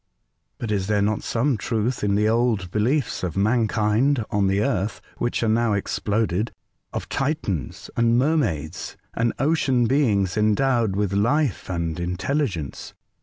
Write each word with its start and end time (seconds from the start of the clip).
''But 0.59 0.71
is 0.71 0.87
there 0.87 1.03
not 1.03 1.21
some 1.21 1.57
truth 1.57 2.03
in 2.03 2.15
the 2.15 2.27
old 2.27 2.71
beliefs 2.71 3.21
of 3.21 3.37
mankind 3.37 4.25
on 4.31 4.47
the 4.47 4.59
Earth, 4.61 4.99
which 5.19 5.43
are 5.43 5.47
now 5.47 5.73
exploded— 5.73 6.51
of 6.91 7.07
Titans, 7.07 7.91
and 7.95 8.17
Mermaids, 8.17 8.97
and 9.13 9.31
ocean 9.37 9.85
beings 9.85 10.37
endowed 10.37 10.95
with 10.95 11.13
life 11.13 11.69
and 11.69 11.99
intelligence 11.99 12.95